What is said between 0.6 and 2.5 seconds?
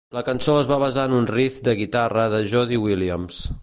es va basar en un riff de guitarra de